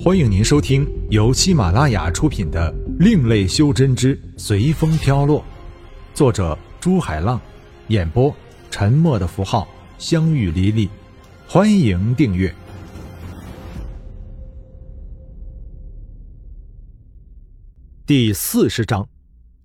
[0.00, 5.40] 欢迎您收听由喜马拉雅出品的《另类修真之随风飘落》，
[6.14, 7.40] 作者朱海浪，
[7.88, 8.32] 演播
[8.70, 9.66] 沉默的符号、
[9.98, 10.88] 相遇离离。
[11.48, 12.54] 欢迎订阅。
[18.06, 19.04] 第四十章，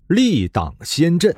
[0.07, 1.33] 立党先阵。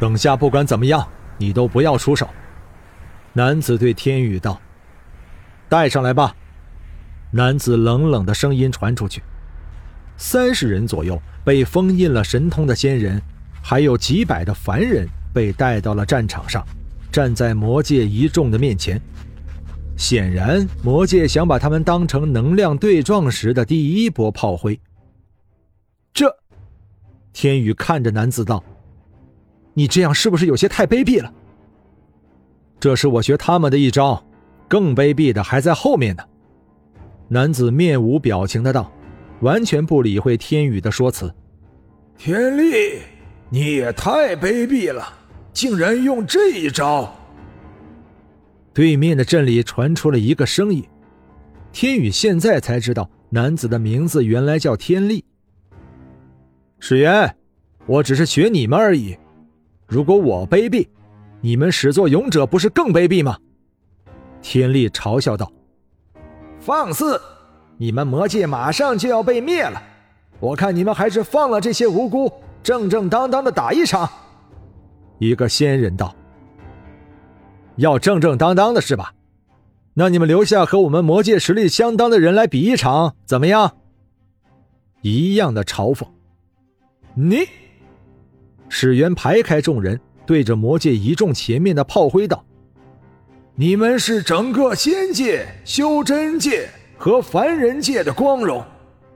[0.00, 1.08] 等下不管怎么样，
[1.38, 2.28] 你都不要出手。
[3.34, 4.60] 男子对天宇道。
[5.72, 6.36] 带上来吧！
[7.30, 9.22] 男子冷冷的声音传出去。
[10.18, 13.18] 三十人左右被封印了神通的仙人，
[13.62, 16.62] 还有几百的凡人被带到了战场上，
[17.10, 19.00] 站在魔界一众的面前。
[19.96, 24.78] 显然，魔界想把他们当成能量对撞时的第一波炮灰。
[26.12, 26.36] 这，
[27.32, 28.62] 天宇看着男子道
[29.72, 31.32] ：“你这样是不是有些太卑鄙了？”
[32.78, 34.22] 这是我学他们的一招。
[34.72, 36.24] 更卑鄙的还在后面呢。
[37.28, 38.90] 男子面无表情的道，
[39.42, 41.30] 完全不理会天宇的说辞。
[42.16, 43.00] 天力，
[43.50, 45.06] 你也太卑鄙了，
[45.52, 47.14] 竟然用这一招！
[48.72, 50.82] 对面的阵里传出了一个声音。
[51.70, 55.22] 天宇现在才知道，男子的名字原来叫天力。
[56.78, 57.36] 史源，
[57.84, 59.18] 我只是学你们而已。
[59.86, 60.88] 如果我卑鄙，
[61.42, 63.36] 你们始作俑者不是更卑鄙吗？
[64.42, 65.50] 天力嘲笑道
[66.60, 67.18] ：“放肆！
[67.78, 69.82] 你们魔界马上就要被灭了，
[70.40, 72.30] 我看你们还是放了这些无辜，
[72.62, 74.08] 正正当当的打一场。”
[75.18, 76.14] 一个仙人道
[77.76, 79.14] ：“要正正当当的是吧？
[79.94, 83.76] 那你们留下和我们魔界实力相当的人来比一场，怎么样？”
[85.02, 86.06] 一样的嘲讽。
[87.14, 87.46] 你，
[88.68, 92.44] 史元排开众人，对着魔界一众前面的炮灰道。
[93.62, 96.68] 你们是整个仙界、修真界
[96.98, 98.60] 和凡人界的光荣，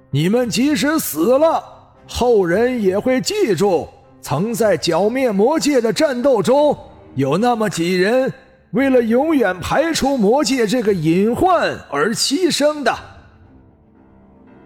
[0.08, 1.60] 你们即使死了，
[2.06, 3.88] 后人也会记住，
[4.20, 6.78] 曾在剿灭魔界的战斗中，
[7.16, 8.32] 有那么几人
[8.70, 12.96] 为了永远排除魔界这个隐患而牺牲的。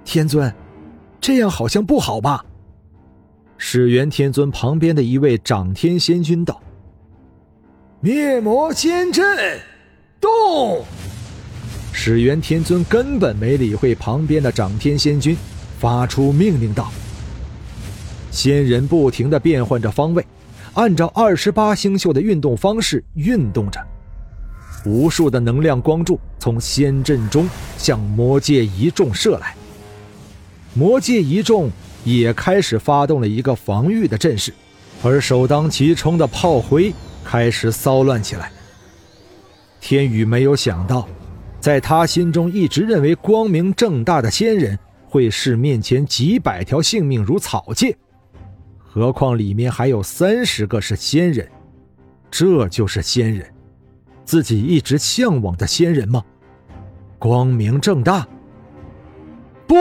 [0.05, 0.53] 天尊，
[1.23, 2.45] 这样好像不好吧？
[3.57, 6.61] 始元天尊旁边的一位掌天仙君道。
[8.03, 9.59] 灭魔仙阵，
[10.21, 10.85] 动！
[11.93, 15.37] 始元天尊根本没理会旁边的掌天仙君，
[15.79, 16.91] 发出命令道
[18.31, 20.25] ：“仙人不停的变换着方位，
[20.75, 23.81] 按照二十八星宿的运动方式运动着。
[24.87, 29.55] 无数的能量光柱从仙阵中向魔界一众射来。
[30.73, 31.71] 魔界一众
[32.05, 34.55] 也开始发动了一个防御的阵势，
[35.03, 38.51] 而首当其冲的炮灰。”开始骚乱起来。
[39.81, 41.09] 天宇没有想到，
[41.59, 47.97] 在他心中一直认为光明正大的仙人，会视面前几百条性命如草芥，
[48.79, 51.49] 何况里面还有三十个是仙人，
[52.31, 53.47] 这就是仙人，
[54.25, 56.23] 自己一直向往的仙人吗？
[57.19, 58.27] 光明正大？
[59.67, 59.75] 不！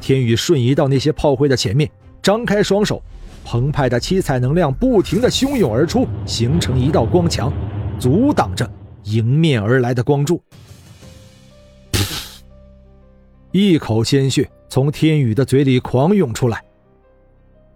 [0.00, 1.90] 天宇瞬移到那些炮灰的前面，
[2.22, 3.02] 张开双手。
[3.44, 7.52] 澎湃的七彩能量不停的汹涌而出，形成一道光墙，
[7.96, 8.68] 阻挡着
[9.06, 10.40] 迎面而来的光柱。
[13.50, 16.62] 一口鲜血从天宇的嘴里狂涌出来。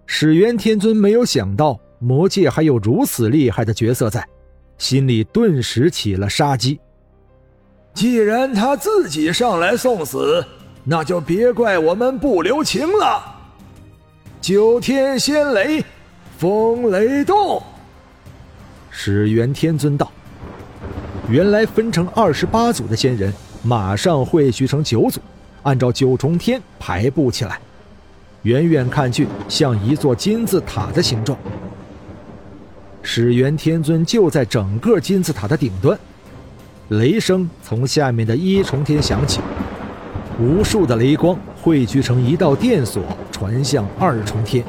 [0.07, 4.27] 始元天尊没有想到魔界还有如此厉害的角色在，
[4.77, 6.79] 心里顿时起了杀机。
[7.95, 10.45] 既然他自己上来送死，
[10.85, 13.37] 那就别怪我们不留情了。
[14.41, 15.85] 九天仙雷，
[16.39, 17.63] 风雷动。
[18.91, 20.11] 始元天尊道
[21.31, 23.33] ：“原来分成二十八组的仙人，
[23.63, 25.21] 马上汇聚成九组，
[25.63, 27.61] 按照九重天排布起来，
[28.43, 31.39] 远远看去像一座金字塔的形状。
[33.01, 35.97] 始元天尊就在整个金字塔的顶端，
[36.89, 39.41] 雷声从下面的一重天响起，
[40.41, 44.63] 无数的雷光汇聚成一道电锁。”传向二重天，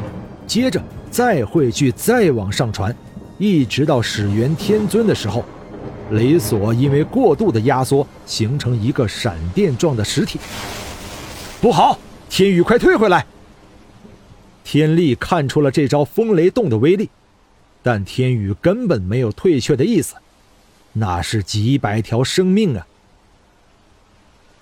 [0.48, 2.96] 接着再汇聚，再往上传，
[3.38, 5.44] 一直到始元天尊的时候，
[6.12, 10.40] 雷索因为过度的压缩，形成一个闪电状的实体。
[11.60, 11.98] 不好，
[12.30, 13.26] 天宇，快退回来！
[14.64, 17.10] 天力看出了这招风雷动的威力，
[17.82, 20.16] 但天宇根本没有退却的意思，
[20.94, 22.88] 那是几百条生命啊！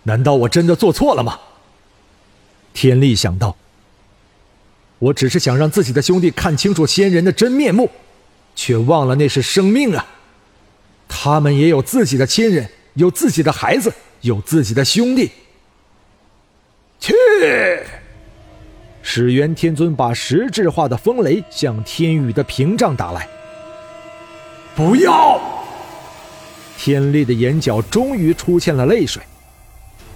[0.03, 1.39] 难道我真的做错了吗？
[2.73, 3.55] 天力想到。
[4.99, 7.89] 我只是想让自己的兄弟看清楚仙人的真面目，
[8.53, 10.05] 却忘了那是生命啊！
[11.21, 15.29] 他们也有自己的亲人，有自己的孩子，有自己的兄弟。
[16.97, 17.13] 去！
[19.01, 23.27] 始元天尊把实质化的风雷向天宇的屏障打来。
[24.73, 25.41] 不要！
[26.77, 29.21] 天力的眼角终于出现了泪水。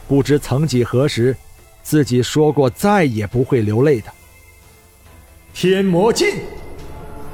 [0.07, 1.35] 不知曾几何时，
[1.81, 4.09] 自己说过再也不会流泪的。
[5.53, 6.29] 天魔镜，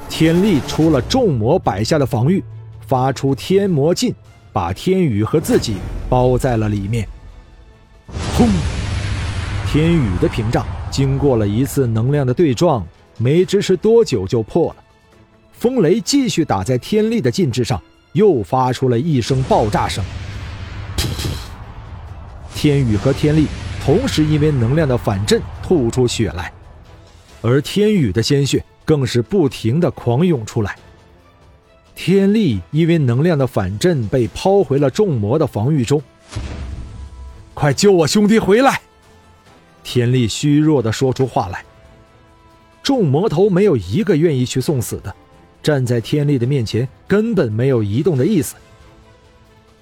[0.08, 2.42] 天力出了众魔摆下的防御，
[2.90, 4.12] 发出天魔镜，
[4.52, 5.76] 把天宇和自己
[6.08, 7.06] 包在了里面。
[8.36, 8.48] 轰！
[9.68, 12.84] 天宇的屏障经过了一次能量的对撞，
[13.16, 14.82] 没支持多久就破了。
[15.52, 17.80] 风雷继续打在天力的禁制上，
[18.12, 20.04] 又发出了一声爆炸声。
[22.56, 23.46] 天宇和天力
[23.84, 26.52] 同时因为能量的反震吐出血来，
[27.40, 30.76] 而天宇的鲜血更是不停的狂涌出来。
[32.02, 36.02] 天力因为能量的反震被抛回了众魔的防御中。
[37.52, 38.80] 快救我兄弟回来！
[39.84, 41.62] 天力虚弱的说出话来。
[42.82, 45.14] 众魔头没有一个愿意去送死的，
[45.62, 48.54] 站在天力的面前根本没有移动的意思。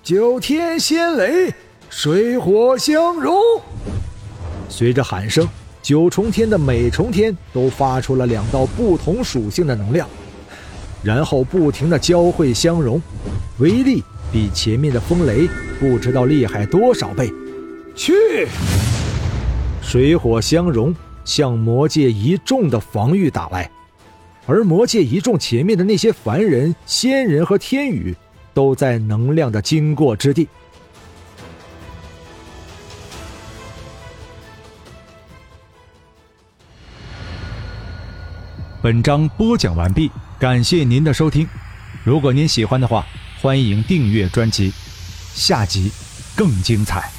[0.02, 1.54] 九天仙雷。
[1.88, 3.32] 水火相融，
[4.68, 5.48] 随着喊声，
[5.80, 10.06] 九重天的每重天都发出了两道不同属性的能量，
[11.02, 13.00] 然后不停的交汇相融，
[13.58, 14.02] 威力
[14.32, 15.48] 比前面的风雷
[15.78, 17.32] 不知道厉害多少倍。
[17.94, 18.12] 去！
[19.80, 23.70] 水火相融，向魔界一众的防御打来，
[24.46, 28.14] 而魔界一众前面的那些凡人、仙人和天宇，
[28.52, 30.46] 都在能量的经过之地。
[38.88, 41.46] 本章播讲完毕，感谢您的收听。
[42.04, 43.04] 如果您喜欢的话，
[43.38, 44.72] 欢迎订阅专辑，
[45.34, 45.92] 下集
[46.34, 47.17] 更精彩。